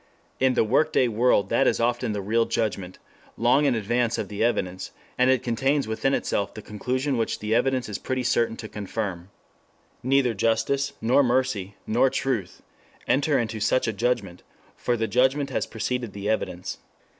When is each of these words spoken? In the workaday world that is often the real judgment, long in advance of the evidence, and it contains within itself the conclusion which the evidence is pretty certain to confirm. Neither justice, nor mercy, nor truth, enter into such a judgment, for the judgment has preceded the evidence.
In 0.39 0.55
the 0.55 0.63
workaday 0.63 1.07
world 1.09 1.49
that 1.49 1.67
is 1.67 1.79
often 1.79 2.11
the 2.11 2.23
real 2.23 2.45
judgment, 2.45 2.97
long 3.37 3.65
in 3.65 3.75
advance 3.75 4.17
of 4.17 4.29
the 4.29 4.43
evidence, 4.43 4.89
and 5.15 5.29
it 5.29 5.43
contains 5.43 5.87
within 5.87 6.15
itself 6.15 6.55
the 6.55 6.63
conclusion 6.63 7.17
which 7.19 7.37
the 7.37 7.53
evidence 7.53 7.87
is 7.87 7.99
pretty 7.99 8.23
certain 8.23 8.57
to 8.57 8.67
confirm. 8.67 9.29
Neither 10.01 10.33
justice, 10.33 10.93
nor 11.01 11.21
mercy, 11.21 11.75
nor 11.85 12.09
truth, 12.09 12.63
enter 13.07 13.37
into 13.37 13.59
such 13.59 13.87
a 13.87 13.93
judgment, 13.93 14.41
for 14.75 14.97
the 14.97 15.07
judgment 15.07 15.51
has 15.51 15.67
preceded 15.67 16.13
the 16.13 16.27
evidence. 16.27 16.79